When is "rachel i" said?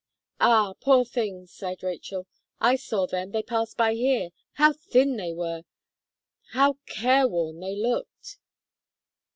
1.83-2.75